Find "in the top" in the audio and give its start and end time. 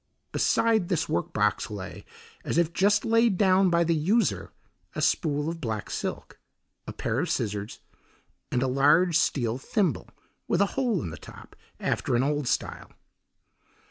11.03-11.55